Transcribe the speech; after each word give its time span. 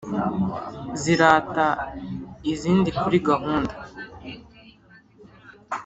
zirata 1.01 1.67
izindi 2.51 2.89
kuri 2.99 3.17
gahunda 3.29 3.75